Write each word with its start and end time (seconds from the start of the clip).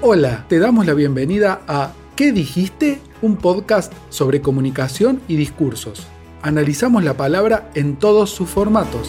Hola, 0.00 0.46
te 0.48 0.58
damos 0.58 0.86
la 0.86 0.94
bienvenida 0.94 1.60
a 1.68 1.92
¿Qué 2.16 2.32
dijiste? 2.32 2.98
Un 3.20 3.36
podcast 3.36 3.92
sobre 4.08 4.40
comunicación 4.40 5.20
y 5.28 5.36
discursos. 5.36 6.06
Analizamos 6.40 7.04
la 7.04 7.14
palabra 7.14 7.70
en 7.74 7.96
todos 7.96 8.30
sus 8.30 8.48
formatos. 8.48 9.08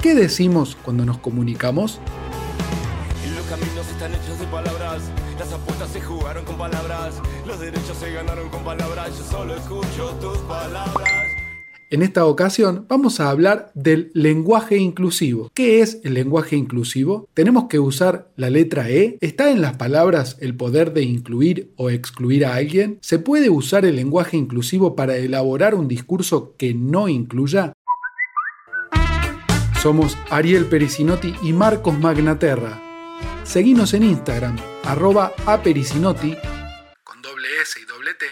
¿Qué 0.00 0.14
decimos 0.14 0.78
cuando 0.82 1.04
nos 1.04 1.18
comunicamos? 1.18 2.00
Los 3.36 3.44
caminos 3.46 3.86
están 3.90 4.14
hechos 4.14 4.38
de 4.38 4.46
palabras, 4.46 5.02
las 5.38 5.52
apuestas 5.52 5.90
se 5.90 6.00
jugaron 6.00 6.44
con 6.46 6.56
palabras, 6.56 7.16
los 7.46 7.60
derechos 7.60 7.98
se 7.98 8.12
ganaron 8.12 8.48
con 8.48 8.64
palabras, 8.64 9.10
yo 9.18 9.24
solo 9.24 9.54
escucho 9.56 10.10
tus 10.20 10.38
palabras. 10.38 11.23
En 11.94 12.02
esta 12.02 12.26
ocasión 12.26 12.86
vamos 12.88 13.20
a 13.20 13.30
hablar 13.30 13.70
del 13.74 14.10
lenguaje 14.14 14.78
inclusivo. 14.78 15.52
¿Qué 15.54 15.80
es 15.80 16.00
el 16.02 16.14
lenguaje 16.14 16.56
inclusivo? 16.56 17.28
¿Tenemos 17.34 17.66
que 17.68 17.78
usar 17.78 18.32
la 18.34 18.50
letra 18.50 18.90
E? 18.90 19.16
¿Está 19.20 19.52
en 19.52 19.60
las 19.60 19.76
palabras 19.76 20.36
el 20.40 20.56
poder 20.56 20.92
de 20.92 21.04
incluir 21.04 21.72
o 21.76 21.90
excluir 21.90 22.46
a 22.46 22.56
alguien? 22.56 22.98
¿Se 23.00 23.20
puede 23.20 23.48
usar 23.48 23.84
el 23.84 23.94
lenguaje 23.94 24.36
inclusivo 24.36 24.96
para 24.96 25.16
elaborar 25.18 25.76
un 25.76 25.86
discurso 25.86 26.56
que 26.58 26.74
no 26.74 27.06
incluya? 27.06 27.72
Somos 29.80 30.18
Ariel 30.30 30.64
Pericinotti 30.64 31.32
y 31.44 31.52
Marcos 31.52 31.96
Magnaterra. 31.96 32.82
Seguinos 33.44 33.94
en 33.94 34.02
Instagram, 34.02 34.56
arroba 34.82 35.32
apericinotti, 35.46 36.34
con 37.04 37.22
doble 37.22 37.46
S 37.62 37.78
y 37.80 37.86
doble 37.86 38.14
T, 38.14 38.26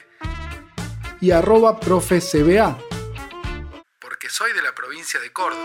y 1.20 1.30
arroba 1.30 1.78
profecba 1.78 2.76
soy 4.32 4.54
de 4.54 4.62
la 4.62 4.74
provincia 4.74 5.20
de 5.20 5.30
Córdoba. 5.30 5.62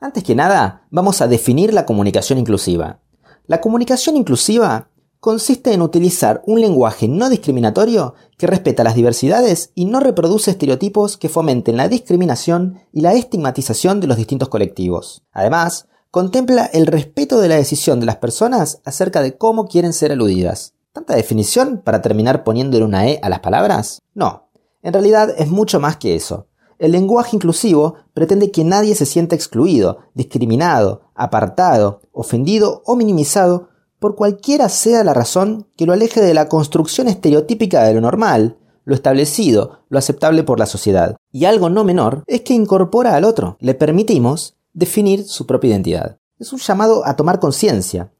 Antes 0.00 0.24
que 0.24 0.34
nada, 0.34 0.86
vamos 0.90 1.20
a 1.20 1.28
definir 1.28 1.74
la 1.74 1.84
comunicación 1.84 2.38
inclusiva. 2.38 3.00
La 3.46 3.60
comunicación 3.60 4.16
inclusiva 4.16 4.88
consiste 5.20 5.74
en 5.74 5.82
utilizar 5.82 6.42
un 6.46 6.62
lenguaje 6.62 7.06
no 7.06 7.28
discriminatorio 7.28 8.14
que 8.38 8.46
respeta 8.46 8.82
las 8.82 8.94
diversidades 8.94 9.72
y 9.74 9.84
no 9.84 10.00
reproduce 10.00 10.52
estereotipos 10.52 11.18
que 11.18 11.28
fomenten 11.28 11.76
la 11.76 11.88
discriminación 11.88 12.80
y 12.94 13.02
la 13.02 13.12
estigmatización 13.12 14.00
de 14.00 14.06
los 14.06 14.16
distintos 14.16 14.48
colectivos. 14.48 15.22
Además, 15.32 15.88
contempla 16.10 16.64
el 16.64 16.86
respeto 16.86 17.42
de 17.42 17.48
la 17.48 17.56
decisión 17.56 18.00
de 18.00 18.06
las 18.06 18.16
personas 18.16 18.80
acerca 18.86 19.20
de 19.20 19.36
cómo 19.36 19.68
quieren 19.68 19.92
ser 19.92 20.12
aludidas. 20.12 20.72
¿Tanta 20.92 21.14
definición 21.16 21.80
para 21.82 22.02
terminar 22.02 22.44
poniéndole 22.44 22.84
una 22.84 23.08
E 23.08 23.18
a 23.22 23.30
las 23.30 23.40
palabras? 23.40 24.02
No, 24.14 24.50
en 24.82 24.92
realidad 24.92 25.34
es 25.38 25.48
mucho 25.48 25.80
más 25.80 25.96
que 25.96 26.14
eso. 26.14 26.48
El 26.78 26.92
lenguaje 26.92 27.34
inclusivo 27.34 27.94
pretende 28.12 28.50
que 28.50 28.62
nadie 28.62 28.94
se 28.94 29.06
sienta 29.06 29.34
excluido, 29.34 30.00
discriminado, 30.12 31.02
apartado, 31.14 32.02
ofendido 32.12 32.82
o 32.84 32.96
minimizado 32.96 33.68
por 34.00 34.16
cualquiera 34.16 34.68
sea 34.68 35.02
la 35.02 35.14
razón 35.14 35.68
que 35.76 35.86
lo 35.86 35.94
aleje 35.94 36.20
de 36.20 36.34
la 36.34 36.48
construcción 36.48 37.08
estereotípica 37.08 37.84
de 37.84 37.94
lo 37.94 38.00
normal, 38.00 38.58
lo 38.84 38.94
establecido, 38.94 39.84
lo 39.88 39.98
aceptable 39.98 40.42
por 40.42 40.58
la 40.58 40.66
sociedad. 40.66 41.16
Y 41.30 41.46
algo 41.46 41.70
no 41.70 41.84
menor 41.84 42.24
es 42.26 42.42
que 42.42 42.52
incorpora 42.52 43.14
al 43.14 43.24
otro, 43.24 43.56
le 43.60 43.74
permitimos 43.74 44.56
definir 44.74 45.24
su 45.24 45.46
propia 45.46 45.70
identidad. 45.70 46.18
Es 46.38 46.52
un 46.52 46.58
llamado 46.58 47.06
a 47.06 47.14
tomar 47.14 47.38
conciencia, 47.38 48.11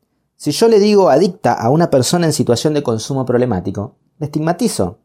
si 0.42 0.50
yo 0.50 0.66
le 0.66 0.80
digo 0.80 1.08
adicta 1.08 1.52
a 1.52 1.70
una 1.70 1.88
persona 1.88 2.26
en 2.26 2.32
situación 2.32 2.74
de 2.74 2.82
consumo 2.82 3.24
problemático, 3.24 3.94
la 4.18 4.26
estigmatizo. 4.26 4.98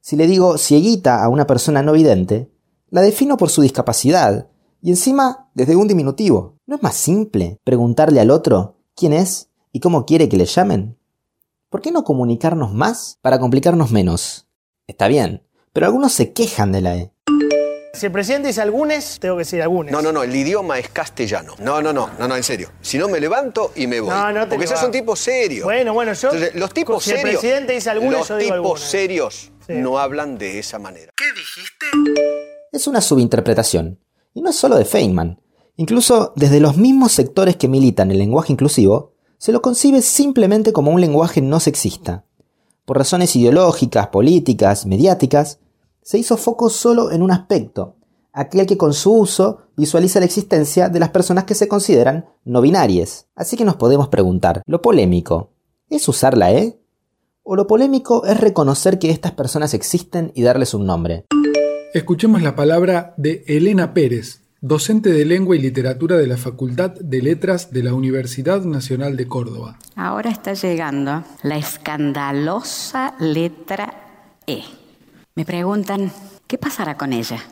Si 0.00 0.14
le 0.14 0.28
digo 0.28 0.56
cieguita 0.56 1.24
a 1.24 1.28
una 1.28 1.48
persona 1.48 1.82
no 1.82 1.90
vidente, 1.90 2.48
la 2.90 3.00
defino 3.00 3.36
por 3.36 3.50
su 3.50 3.62
discapacidad, 3.62 4.46
y 4.80 4.90
encima 4.90 5.50
desde 5.52 5.74
un 5.74 5.88
diminutivo. 5.88 6.60
¿No 6.66 6.76
es 6.76 6.82
más 6.84 6.94
simple 6.94 7.58
preguntarle 7.64 8.20
al 8.20 8.30
otro 8.30 8.76
quién 8.94 9.12
es 9.12 9.48
y 9.72 9.80
cómo 9.80 10.06
quiere 10.06 10.28
que 10.28 10.36
le 10.36 10.44
llamen? 10.44 10.96
¿Por 11.70 11.80
qué 11.80 11.90
no 11.90 12.04
comunicarnos 12.04 12.72
más 12.72 13.18
para 13.20 13.40
complicarnos 13.40 13.90
menos? 13.90 14.46
Está 14.86 15.08
bien, 15.08 15.42
pero 15.72 15.86
algunos 15.86 16.12
se 16.12 16.32
quejan 16.32 16.70
de 16.70 16.80
la 16.82 16.96
E. 16.96 17.13
Si 17.94 18.06
el 18.06 18.12
presidente 18.12 18.48
dice 18.48 18.60
algunes, 18.60 19.18
tengo 19.20 19.36
que 19.36 19.40
decir 19.40 19.62
algunes. 19.62 19.92
No, 19.92 20.02
no, 20.02 20.12
no, 20.12 20.22
el 20.22 20.34
idioma 20.34 20.78
es 20.78 20.88
castellano. 20.88 21.54
No, 21.60 21.80
no, 21.80 21.92
no, 21.92 22.10
no, 22.18 22.28
no, 22.28 22.36
en 22.36 22.42
serio. 22.42 22.70
Si 22.80 22.98
no 22.98 23.08
me 23.08 23.20
levanto 23.20 23.72
y 23.76 23.86
me 23.86 24.00
voy. 24.00 24.10
No, 24.10 24.32
no 24.32 24.42
te 24.48 24.56
Porque 24.56 24.66
sos 24.66 24.82
un 24.82 24.90
tipo 24.90 25.14
serio. 25.16 25.64
Bueno, 25.64 25.94
bueno, 25.94 26.12
yo- 26.12 26.28
Entonces, 26.32 26.54
los 26.56 26.72
tipos 26.74 27.04
si 27.04 27.12
el 27.12 27.18
serios. 27.18 27.40
presidente 27.40 27.72
dice 27.74 27.90
algunos, 27.90 28.18
los 28.20 28.28
yo 28.28 28.36
digo 28.36 28.56
tipos 28.56 28.80
serios 28.80 29.52
Sí. 29.66 29.74
no 29.74 29.98
hablan 29.98 30.36
de 30.38 30.58
esa 30.58 30.78
manera. 30.78 31.12
¿Qué 31.16 31.24
dijiste? 31.32 31.86
Es 32.72 32.86
una 32.86 33.00
subinterpretación. 33.00 33.98
Y 34.34 34.42
no 34.42 34.50
es 34.50 34.56
solo 34.56 34.76
de 34.76 34.84
Feynman. 34.84 35.40
Incluso 35.76 36.32
desde 36.36 36.60
los 36.60 36.76
mismos 36.76 37.12
sectores 37.12 37.56
que 37.56 37.68
militan 37.68 38.10
el 38.10 38.18
lenguaje 38.18 38.52
inclusivo, 38.52 39.12
se 39.38 39.52
lo 39.52 39.62
concibe 39.62 40.02
simplemente 40.02 40.72
como 40.72 40.90
un 40.90 41.00
lenguaje 41.00 41.40
no 41.40 41.60
sexista. 41.60 42.24
Por 42.84 42.98
razones 42.98 43.34
ideológicas, 43.36 44.08
políticas, 44.08 44.84
mediáticas, 44.86 45.58
se 46.04 46.18
hizo 46.18 46.36
foco 46.36 46.68
solo 46.68 47.10
en 47.10 47.22
un 47.22 47.32
aspecto, 47.32 47.96
aquel 48.32 48.66
que 48.66 48.76
con 48.76 48.92
su 48.92 49.12
uso 49.12 49.62
visualiza 49.76 50.20
la 50.20 50.26
existencia 50.26 50.90
de 50.90 51.00
las 51.00 51.08
personas 51.08 51.44
que 51.44 51.54
se 51.54 51.66
consideran 51.66 52.26
no 52.44 52.60
binarias. 52.60 53.26
Así 53.34 53.56
que 53.56 53.64
nos 53.64 53.76
podemos 53.76 54.08
preguntar, 54.08 54.62
¿lo 54.66 54.82
polémico 54.82 55.50
es 55.88 56.06
usar 56.06 56.36
la 56.36 56.52
E? 56.52 56.78
¿O 57.42 57.56
lo 57.56 57.66
polémico 57.66 58.26
es 58.26 58.38
reconocer 58.38 58.98
que 58.98 59.10
estas 59.10 59.32
personas 59.32 59.72
existen 59.72 60.30
y 60.34 60.42
darles 60.42 60.74
un 60.74 60.86
nombre? 60.86 61.24
Escuchemos 61.94 62.42
la 62.42 62.54
palabra 62.54 63.14
de 63.16 63.42
Elena 63.46 63.94
Pérez, 63.94 64.42
docente 64.60 65.10
de 65.10 65.24
lengua 65.24 65.56
y 65.56 65.60
literatura 65.60 66.16
de 66.18 66.26
la 66.26 66.36
Facultad 66.36 66.90
de 66.90 67.22
Letras 67.22 67.70
de 67.70 67.82
la 67.82 67.94
Universidad 67.94 68.62
Nacional 68.62 69.16
de 69.16 69.26
Córdoba. 69.26 69.78
Ahora 69.96 70.30
está 70.30 70.52
llegando 70.52 71.24
la 71.42 71.56
escandalosa 71.56 73.14
letra 73.20 73.94
E. 74.46 74.83
Me 75.34 75.44
preguntan, 75.44 76.12
¿qué 76.46 76.58
pasará 76.58 76.96
con 76.96 77.12
ella? 77.12 77.42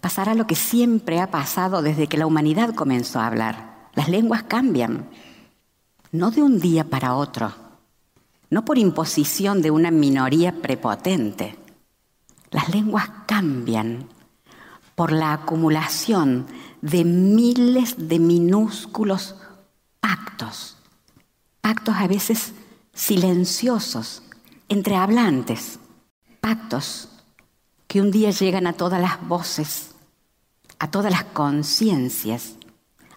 Pasará 0.00 0.34
lo 0.34 0.46
que 0.46 0.54
siempre 0.54 1.20
ha 1.20 1.30
pasado 1.30 1.82
desde 1.82 2.06
que 2.06 2.18
la 2.18 2.26
humanidad 2.26 2.74
comenzó 2.74 3.20
a 3.20 3.26
hablar. 3.26 3.88
Las 3.94 4.08
lenguas 4.08 4.42
cambian, 4.42 5.08
no 6.12 6.30
de 6.30 6.42
un 6.42 6.60
día 6.60 6.84
para 6.84 7.14
otro, 7.14 7.52
no 8.50 8.64
por 8.64 8.78
imposición 8.78 9.62
de 9.62 9.70
una 9.70 9.90
minoría 9.90 10.60
prepotente. 10.60 11.56
Las 12.50 12.68
lenguas 12.68 13.08
cambian 13.26 14.08
por 14.94 15.12
la 15.12 15.32
acumulación 15.32 16.46
de 16.82 17.04
miles 17.04 18.08
de 18.08 18.18
minúsculos 18.18 19.36
pactos 20.00 20.76
pactos 21.66 21.96
a 21.96 22.06
veces 22.06 22.52
silenciosos 22.94 24.22
entre 24.68 24.94
hablantes, 24.94 25.80
pactos 26.46 27.08
que 27.88 28.00
un 28.00 28.12
día 28.12 28.30
llegan 28.30 28.68
a 28.68 28.72
todas 28.72 29.00
las 29.00 29.20
voces, 29.26 29.90
a 30.78 30.88
todas 30.92 31.10
las 31.10 31.24
conciencias, 31.24 32.54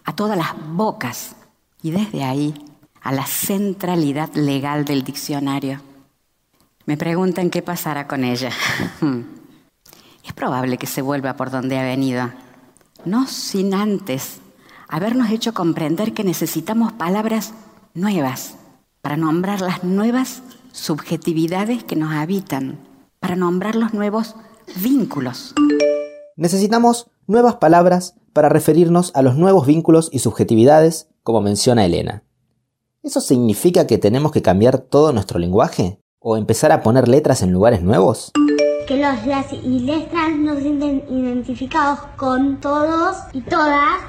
a 0.04 0.16
todas 0.16 0.36
las 0.36 0.48
bocas 0.74 1.36
y 1.80 1.92
desde 1.92 2.24
ahí 2.24 2.52
a 3.00 3.12
la 3.12 3.24
centralidad 3.24 4.34
legal 4.34 4.84
del 4.84 5.04
diccionario. 5.04 5.80
Me 6.86 6.96
preguntan 6.96 7.50
qué 7.50 7.62
pasará 7.62 8.08
con 8.08 8.24
ella. 8.24 8.50
Es 10.24 10.32
probable 10.32 10.76
que 10.76 10.88
se 10.88 11.00
vuelva 11.00 11.36
por 11.36 11.52
donde 11.52 11.78
ha 11.78 11.84
venido, 11.84 12.30
no 13.04 13.26
sin 13.28 13.74
antes 13.74 14.40
habernos 14.88 15.30
hecho 15.30 15.54
comprender 15.54 16.14
que 16.14 16.24
necesitamos 16.24 16.92
palabras 16.92 17.54
nuevas 17.94 18.56
para 19.02 19.16
nombrar 19.16 19.60
las 19.60 19.84
nuevas 19.84 20.42
subjetividades 20.72 21.84
que 21.84 21.96
nos 21.96 22.12
habitan, 22.12 22.89
para 23.20 23.36
nombrar 23.36 23.76
los 23.76 23.94
nuevos 23.94 24.34
vínculos. 24.76 25.54
Necesitamos 26.36 27.10
nuevas 27.26 27.56
palabras 27.56 28.14
para 28.32 28.48
referirnos 28.48 29.12
a 29.14 29.22
los 29.22 29.36
nuevos 29.36 29.66
vínculos 29.66 30.08
y 30.12 30.20
subjetividades, 30.20 31.08
como 31.22 31.40
menciona 31.40 31.84
Elena. 31.84 32.24
¿Eso 33.02 33.20
significa 33.20 33.86
que 33.86 33.98
tenemos 33.98 34.32
que 34.32 34.42
cambiar 34.42 34.78
todo 34.78 35.12
nuestro 35.12 35.38
lenguaje? 35.38 36.00
¿O 36.18 36.36
empezar 36.36 36.72
a 36.72 36.82
poner 36.82 37.08
letras 37.08 37.42
en 37.42 37.52
lugares 37.52 37.82
nuevos? 37.82 38.32
que 38.90 38.96
los 38.96 39.24
las 39.24 39.52
y 39.52 39.78
les 39.78 40.10
trans 40.10 40.36
no 40.40 40.56
se 40.56 40.62
sienten 40.62 41.04
identificados 41.08 42.00
con 42.16 42.60
todos 42.60 43.18
y 43.32 43.40
todas, 43.40 44.00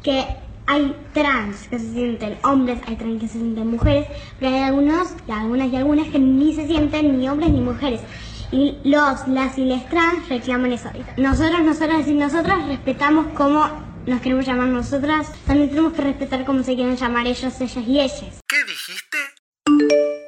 que 0.00 0.24
hay 0.64 0.94
trans 1.12 1.66
que 1.66 1.76
se 1.80 1.92
sienten 1.92 2.38
hombres, 2.44 2.78
hay 2.86 2.94
trans 2.94 3.20
que 3.20 3.26
se 3.26 3.40
sienten 3.40 3.68
mujeres, 3.68 4.06
pero 4.38 4.54
hay 4.54 4.62
algunos, 4.62 5.08
y 5.26 5.32
algunas 5.32 5.72
y 5.72 5.76
algunas 5.76 6.06
que 6.06 6.20
ni 6.20 6.54
se 6.54 6.68
sienten 6.68 7.18
ni 7.18 7.28
hombres 7.28 7.50
ni 7.50 7.60
mujeres. 7.60 8.00
Y 8.50 8.78
los, 8.82 9.28
las 9.28 9.58
y 9.58 9.64
les 9.66 9.86
trans 9.90 10.26
reclaman 10.28 10.72
eso. 10.72 10.88
Nosotros, 11.18 11.62
nosotras 11.62 12.08
y 12.08 12.14
nosotras 12.14 12.66
respetamos 12.66 13.26
cómo 13.34 13.68
nos 14.06 14.22
queremos 14.22 14.46
llamar 14.46 14.68
nosotras, 14.68 15.30
también 15.46 15.68
tenemos 15.68 15.92
que 15.92 16.00
respetar 16.00 16.46
cómo 16.46 16.62
se 16.62 16.74
quieren 16.74 16.96
llamar 16.96 17.26
ellos, 17.26 17.60
ellas 17.60 17.86
y 17.86 18.00
ellas. 18.00 18.40
¿Qué 18.48 18.56
dijiste? 18.66 19.18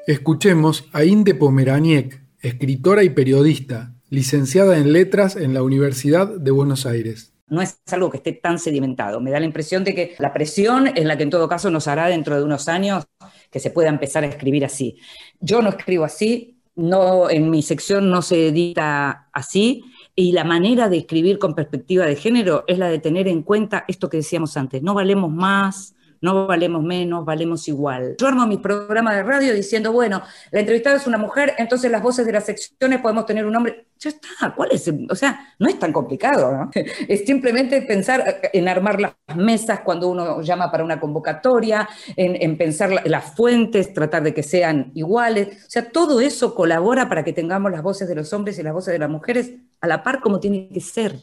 Escuchemos 0.06 0.84
a 0.93 1.05
Inde 1.05 1.34
Pomeraniec, 1.34 2.22
escritora 2.40 3.05
y 3.05 3.11
periodista, 3.11 3.94
licenciada 4.11 4.76
en 4.76 4.93
Letras 4.93 5.37
en 5.37 5.55
la 5.55 5.62
Universidad 5.62 6.28
de 6.28 6.50
Buenos 6.50 6.84
Aires. 6.84 7.32
No 7.46 7.62
es 7.62 7.81
algo 7.90 8.11
que 8.11 8.19
esté 8.19 8.32
tan 8.32 8.58
sedimentado. 8.58 9.20
Me 9.20 9.31
da 9.31 9.40
la 9.40 9.46
impresión 9.46 9.82
de 9.82 9.94
que 9.94 10.14
la 10.19 10.34
presión 10.34 10.88
es 10.88 11.05
la 11.06 11.17
que 11.17 11.22
en 11.22 11.31
todo 11.31 11.49
caso 11.49 11.70
nos 11.70 11.88
hará 11.88 12.08
dentro 12.08 12.37
de 12.37 12.44
unos 12.44 12.69
años 12.69 13.06
que 13.50 13.61
se 13.61 13.70
pueda 13.70 13.88
empezar 13.88 14.25
a 14.25 14.26
escribir 14.26 14.64
así. 14.64 14.99
Yo 15.40 15.62
no 15.62 15.70
escribo 15.70 16.05
así, 16.05 16.60
no, 16.81 17.29
en 17.31 17.50
mi 17.50 17.62
sección 17.62 18.11
no 18.11 18.23
se 18.23 18.49
edita 18.49 19.29
así, 19.32 19.85
y 20.17 20.32
la 20.32 20.44
manera 20.44 20.88
de 20.88 20.99
escribir 20.99 21.38
con 21.38 21.55
perspectiva 21.55 22.06
de 22.06 22.17
género 22.17 22.65
es 22.67 22.79
la 22.79 22.88
de 22.88 22.99
tener 22.99 23.29
en 23.29 23.43
cuenta 23.43 23.85
esto 23.87 24.09
que 24.09 24.19
decíamos 24.19 24.56
antes, 24.56 24.82
no 24.82 24.94
valemos 24.94 25.31
más, 25.31 25.94
no 26.20 26.46
valemos 26.46 26.82
menos, 26.82 27.25
valemos 27.25 27.67
igual. 27.69 28.17
Yo 28.19 28.28
armo 28.28 28.46
mi 28.46 28.58
programa 28.58 29.14
de 29.14 29.22
radio 29.22 29.55
diciendo, 29.55 29.93
bueno, 29.93 30.22
la 30.50 30.61
entrevistada 30.61 30.96
es 30.96 31.06
una 31.06 31.19
mujer, 31.19 31.55
entonces 31.58 31.90
las 31.90 32.02
voces 32.02 32.26
de 32.26 32.32
las 32.32 32.44
secciones 32.44 33.00
podemos 33.00 33.26
tener 33.26 33.46
un 33.46 33.56
hombre. 33.56 33.87
Ya 33.99 34.11
está, 34.11 34.55
¿cuál 34.56 34.70
es? 34.72 34.90
O 35.11 35.14
sea, 35.14 35.55
no 35.58 35.69
es 35.69 35.78
tan 35.78 35.93
complicado, 35.93 36.52
¿no? 36.52 36.70
Es 37.08 37.26
simplemente 37.26 37.82
pensar 37.82 38.40
en 38.52 38.69
armar 38.69 39.00
las 39.00 39.12
mesas 39.37 39.81
cuando 39.81 40.08
uno 40.08 40.40
llama 40.40 40.70
para 40.70 40.84
una 40.84 40.99
convocatoria, 40.99 41.88
en, 42.17 42.56
pensar 42.56 42.90
las 43.06 43.37
fuentes, 43.37 43.93
tratar 43.93 44.22
de 44.22 44.32
que 44.32 44.43
sean 44.43 44.90
iguales. 44.94 45.49
O 45.67 45.70
sea, 45.70 45.90
todo 45.90 46.20
eso 46.20 46.55
colabora 46.55 47.08
para 47.08 47.25
que 47.25 47.32
tengamos 47.32 47.70
las 47.70 47.82
voces 47.82 48.08
de 48.08 48.14
los 48.14 48.32
hombres 48.32 48.58
y 48.58 48.62
las 48.62 48.72
voces 48.72 48.93
de 48.93 48.99
las 48.99 49.11
mujeres 49.11 49.52
a 49.81 49.87
la 49.87 50.02
par 50.02 50.20
como 50.20 50.40
tiene 50.40 50.69
que 50.69 50.81
ser. 50.81 51.20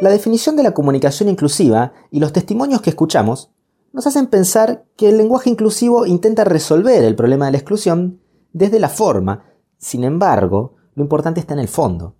La 0.00 0.10
definición 0.10 0.56
de 0.56 0.62
la 0.62 0.72
comunicación 0.72 1.28
inclusiva 1.28 1.92
y 2.10 2.20
los 2.20 2.32
testimonios 2.32 2.82
que 2.82 2.90
escuchamos 2.90 3.50
nos 3.96 4.06
hacen 4.06 4.26
pensar 4.26 4.84
que 4.94 5.08
el 5.08 5.16
lenguaje 5.16 5.48
inclusivo 5.48 6.04
intenta 6.04 6.44
resolver 6.44 7.02
el 7.02 7.16
problema 7.16 7.46
de 7.46 7.52
la 7.52 7.56
exclusión 7.56 8.20
desde 8.52 8.78
la 8.78 8.90
forma. 8.90 9.46
Sin 9.78 10.04
embargo, 10.04 10.74
lo 10.94 11.02
importante 11.02 11.40
está 11.40 11.54
en 11.54 11.60
el 11.60 11.68
fondo. 11.68 12.14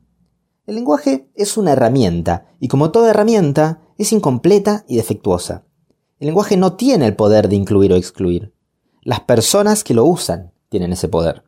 El 0.67 0.77
lenguaje 0.77 1.29
es 1.35 1.59
una 1.59 1.73
herramienta, 1.73 2.47
y 2.61 2.69
como 2.69 2.93
toda 2.93 3.11
herramienta, 3.11 3.83
es 3.99 4.11
incompleta 4.13 4.87
y 4.89 4.97
defectuosa. 4.97 5.67
El 6.19 6.29
lenguaje 6.29 6.57
no 6.57 6.77
tiene 6.77 7.05
el 7.05 7.15
poder 7.15 7.47
de 7.51 7.57
incluir 7.57 7.93
o 7.93 7.97
excluir. 7.97 8.55
Las 9.03 9.21
personas 9.21 9.85
que 9.85 9.93
lo 9.93 10.07
usan 10.07 10.55
tienen 10.71 10.95
ese 10.95 11.09
poder. 11.09 11.45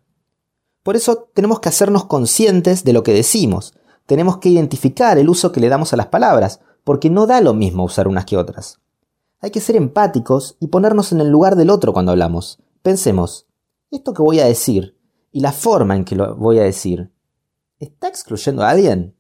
Por 0.83 0.95
eso 0.95 1.31
tenemos 1.33 1.61
que 1.61 1.71
hacernos 1.71 2.05
conscientes 2.05 2.85
de 2.85 2.93
lo 2.93 3.03
que 3.03 3.15
decimos. 3.15 3.73
Tenemos 4.05 4.37
que 4.37 4.51
identificar 4.51 5.17
el 5.17 5.31
uso 5.31 5.53
que 5.53 5.61
le 5.61 5.71
damos 5.71 5.95
a 5.95 5.97
las 5.97 6.09
palabras, 6.09 6.61
porque 6.85 7.09
no 7.09 7.27
da 7.27 7.41
lo 7.41 7.55
mismo 7.55 7.83
usar 7.85 8.09
unas 8.09 8.27
que 8.27 8.37
otras. 8.37 8.79
Hay 9.41 9.53
que 9.53 9.61
ser 9.61 9.77
empáticos 9.77 10.57
y 10.59 10.67
ponernos 10.67 11.13
en 11.13 11.21
el 11.21 11.29
lugar 11.29 11.55
del 11.55 11.71
otro 11.71 11.93
cuando 11.93 12.11
hablamos. 12.11 12.59
Pensemos, 12.83 13.47
esto 13.93 14.13
que 14.13 14.23
voy 14.23 14.41
a 14.41 14.47
decir 14.47 14.99
y 15.31 15.41
la 15.41 15.53
forma 15.53 15.95
en 15.95 16.05
que 16.05 16.17
lo 16.17 16.35
voy 16.35 16.59
a 16.59 16.65
decir, 16.65 17.13
¿está 17.79 18.09
excluyendo 18.09 18.63
a 18.65 18.71
alguien? 18.71 19.17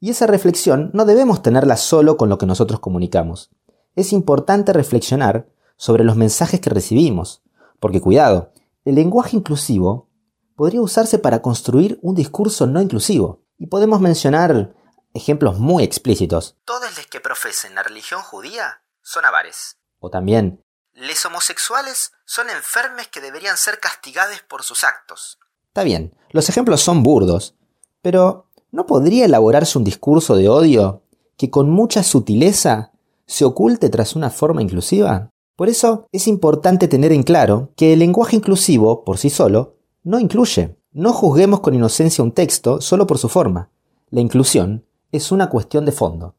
Y 0.00 0.10
esa 0.10 0.26
reflexión 0.26 0.90
no 0.92 1.06
debemos 1.06 1.42
tenerla 1.42 1.78
solo 1.78 2.18
con 2.18 2.28
lo 2.28 2.36
que 2.36 2.44
nosotros 2.44 2.80
comunicamos. 2.80 3.50
Es 3.96 4.12
importante 4.12 4.74
reflexionar 4.74 5.48
sobre 5.76 6.04
los 6.04 6.16
mensajes 6.16 6.60
que 6.60 6.70
recibimos, 6.70 7.42
porque 7.80 8.02
cuidado, 8.02 8.52
el 8.84 8.96
lenguaje 8.96 9.36
inclusivo 9.36 10.10
podría 10.56 10.82
usarse 10.82 11.18
para 11.18 11.40
construir 11.40 11.98
un 12.02 12.14
discurso 12.14 12.66
no 12.66 12.82
inclusivo. 12.82 13.40
Y 13.56 13.68
podemos 13.68 14.00
mencionar 14.00 14.74
ejemplos 15.14 15.58
muy 15.58 15.84
explícitos. 15.84 16.58
Todos 16.66 16.96
los 16.96 17.06
que 17.06 17.20
profesen 17.20 17.74
la 17.74 17.82
religión 17.82 18.20
judía 18.20 18.82
son 19.02 19.24
avares. 19.24 19.78
O 19.98 20.10
también, 20.10 20.62
les 20.94 21.24
homosexuales 21.24 22.12
son 22.24 22.50
enfermes 22.50 23.08
que 23.08 23.20
deberían 23.20 23.56
ser 23.56 23.80
castigados 23.80 24.40
por 24.48 24.62
sus 24.62 24.84
actos. 24.84 25.38
Está 25.68 25.82
bien, 25.82 26.14
los 26.30 26.48
ejemplos 26.48 26.80
son 26.80 27.02
burdos, 27.02 27.54
pero 28.02 28.50
¿no 28.70 28.86
podría 28.86 29.24
elaborarse 29.24 29.78
un 29.78 29.84
discurso 29.84 30.36
de 30.36 30.48
odio 30.48 31.02
que 31.36 31.50
con 31.50 31.70
mucha 31.70 32.02
sutileza 32.02 32.92
se 33.26 33.44
oculte 33.44 33.88
tras 33.88 34.16
una 34.16 34.30
forma 34.30 34.62
inclusiva? 34.62 35.30
Por 35.56 35.68
eso 35.68 36.08
es 36.12 36.26
importante 36.26 36.88
tener 36.88 37.12
en 37.12 37.22
claro 37.22 37.72
que 37.76 37.92
el 37.92 38.00
lenguaje 38.00 38.36
inclusivo, 38.36 39.04
por 39.04 39.18
sí 39.18 39.30
solo, 39.30 39.76
no 40.02 40.18
incluye. 40.18 40.76
No 40.92 41.12
juzguemos 41.12 41.60
con 41.60 41.74
inocencia 41.74 42.24
un 42.24 42.32
texto 42.32 42.80
solo 42.80 43.06
por 43.06 43.18
su 43.18 43.28
forma. 43.28 43.70
La 44.08 44.20
inclusión 44.20 44.84
es 45.12 45.30
una 45.30 45.48
cuestión 45.48 45.84
de 45.84 45.92
fondo. 45.92 46.34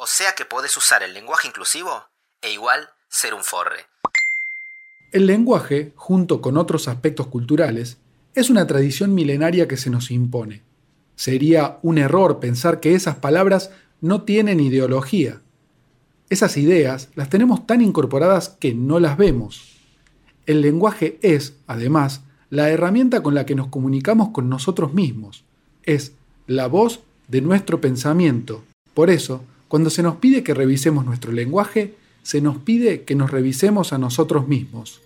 O 0.00 0.06
sea 0.06 0.34
que 0.36 0.44
podés 0.44 0.76
usar 0.76 1.02
el 1.02 1.12
lenguaje 1.12 1.48
inclusivo 1.48 2.04
e 2.40 2.52
igual 2.52 2.88
ser 3.08 3.34
un 3.34 3.42
forre. 3.42 3.86
El 5.10 5.26
lenguaje, 5.26 5.92
junto 5.96 6.40
con 6.40 6.56
otros 6.56 6.86
aspectos 6.86 7.26
culturales, 7.26 7.98
es 8.36 8.48
una 8.48 8.64
tradición 8.68 9.12
milenaria 9.12 9.66
que 9.66 9.76
se 9.76 9.90
nos 9.90 10.12
impone. 10.12 10.62
Sería 11.16 11.80
un 11.82 11.98
error 11.98 12.38
pensar 12.38 12.78
que 12.78 12.94
esas 12.94 13.16
palabras 13.16 13.72
no 14.00 14.22
tienen 14.22 14.60
ideología. 14.60 15.42
Esas 16.30 16.56
ideas 16.58 17.08
las 17.16 17.28
tenemos 17.28 17.66
tan 17.66 17.80
incorporadas 17.80 18.50
que 18.50 18.74
no 18.74 19.00
las 19.00 19.16
vemos. 19.16 19.78
El 20.46 20.60
lenguaje 20.60 21.18
es, 21.22 21.56
además, 21.66 22.22
la 22.50 22.70
herramienta 22.70 23.20
con 23.24 23.34
la 23.34 23.44
que 23.44 23.56
nos 23.56 23.66
comunicamos 23.66 24.28
con 24.28 24.48
nosotros 24.48 24.94
mismos. 24.94 25.44
Es 25.82 26.12
la 26.46 26.68
voz 26.68 27.00
de 27.26 27.40
nuestro 27.40 27.80
pensamiento. 27.80 28.62
Por 28.94 29.10
eso, 29.10 29.42
cuando 29.68 29.90
se 29.90 30.02
nos 30.02 30.16
pide 30.16 30.42
que 30.42 30.54
revisemos 30.54 31.04
nuestro 31.04 31.30
lenguaje, 31.30 31.94
se 32.22 32.40
nos 32.40 32.58
pide 32.58 33.04
que 33.04 33.14
nos 33.14 33.30
revisemos 33.30 33.92
a 33.92 33.98
nosotros 33.98 34.48
mismos. 34.48 35.02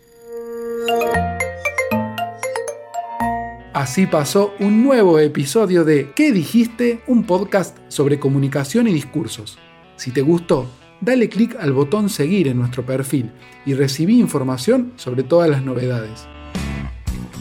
Así 3.75 4.07
pasó 4.07 4.55
un 4.61 4.85
nuevo 4.85 5.19
episodio 5.19 5.85
de 5.85 6.13
¿Qué 6.15 6.31
dijiste? 6.31 7.03
Un 7.09 7.25
podcast 7.25 7.77
sobre 7.89 8.21
comunicación 8.21 8.87
y 8.87 8.93
discursos. 8.93 9.59
Si 9.97 10.13
te 10.13 10.23
gustó, 10.23 10.69
dale 11.01 11.29
clic 11.29 11.57
al 11.59 11.73
botón 11.73 12.09
seguir 12.09 12.47
en 12.47 12.59
nuestro 12.59 12.87
perfil 12.87 13.33
y 13.67 13.75
recibí 13.75 14.21
información 14.21 14.93
sobre 14.97 15.25
todas 15.25 15.51
las 15.51 15.63
novedades. 15.63 16.27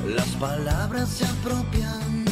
Las 0.08 0.30
palabras 0.38 1.10
se 1.10 1.26
apropian 1.26 2.26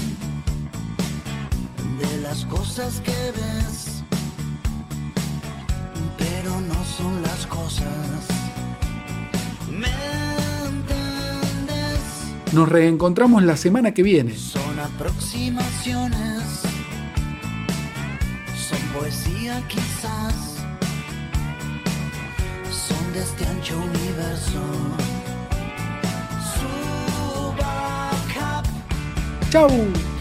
de 2.00 2.22
las 2.24 2.46
cosas 2.46 3.02
que 3.02 3.12
ves 3.12 3.99
son 6.98 7.22
las 7.22 7.46
cosas. 7.48 8.28
¿Me 9.72 9.88
Nos 12.52 12.68
reencontramos 12.68 13.44
la 13.44 13.56
semana 13.56 13.94
que 13.94 14.02
viene. 14.02 14.36
Son 14.36 14.80
aproximaciones, 14.80 16.62
son 18.68 18.80
poesía 18.98 19.62
quizás, 19.68 20.58
son 22.72 23.14
de 23.14 23.20
este 23.20 23.46
ancho 23.46 23.78
universo. 23.78 24.62
Chau. 29.52 30.19